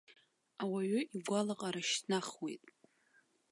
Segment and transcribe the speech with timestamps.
[0.61, 2.63] Ауаҩы игәалаҟара шьҭнахуеит.